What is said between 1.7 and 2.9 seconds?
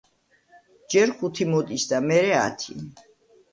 და მერე ათი.